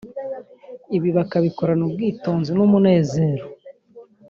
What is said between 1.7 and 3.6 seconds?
ubwitonzi n’umunezero